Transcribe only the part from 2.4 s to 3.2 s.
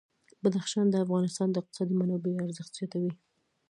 ارزښت زیاتوي.